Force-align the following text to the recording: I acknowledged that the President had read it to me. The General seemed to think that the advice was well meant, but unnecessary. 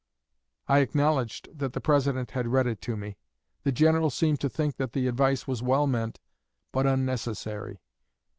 I 0.67 0.79
acknowledged 0.79 1.49
that 1.59 1.73
the 1.73 1.79
President 1.79 2.31
had 2.31 2.47
read 2.47 2.65
it 2.65 2.81
to 2.81 2.97
me. 2.97 3.17
The 3.61 3.71
General 3.71 4.09
seemed 4.09 4.39
to 4.39 4.49
think 4.49 4.77
that 4.77 4.93
the 4.93 5.05
advice 5.05 5.45
was 5.47 5.61
well 5.61 5.85
meant, 5.85 6.19
but 6.71 6.87
unnecessary. 6.87 7.83